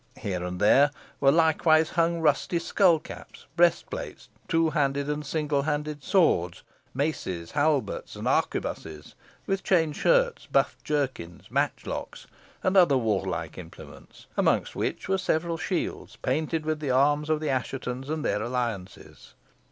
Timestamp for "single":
5.23-5.61